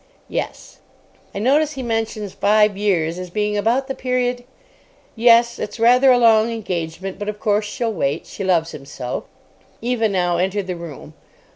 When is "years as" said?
2.75-3.29